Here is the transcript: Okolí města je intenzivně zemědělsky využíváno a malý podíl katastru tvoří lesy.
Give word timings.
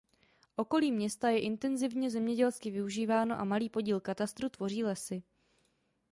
Okolí 0.57 0.91
města 0.91 1.29
je 1.29 1.39
intenzivně 1.41 2.09
zemědělsky 2.11 2.71
využíváno 2.71 3.39
a 3.39 3.43
malý 3.43 3.69
podíl 3.69 3.99
katastru 3.99 4.49
tvoří 4.49 4.83
lesy. 4.83 5.23